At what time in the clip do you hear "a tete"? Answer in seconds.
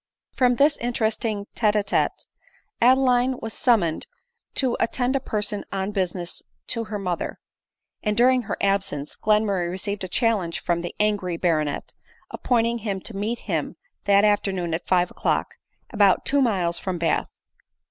1.75-2.25